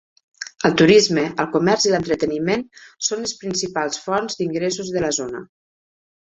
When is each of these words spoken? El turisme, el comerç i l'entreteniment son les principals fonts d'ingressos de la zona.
El 0.69 0.77
turisme, 0.81 1.25
el 1.43 1.49
comerç 1.55 1.85
i 1.85 1.91
l'entreteniment 1.95 2.63
son 3.09 3.21
les 3.27 3.35
principals 3.43 4.01
fonts 4.07 4.41
d'ingressos 4.41 4.91
de 4.97 5.05
la 5.07 5.13
zona. 5.21 5.45